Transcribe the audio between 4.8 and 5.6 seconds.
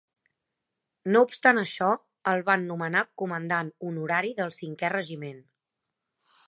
Regiment.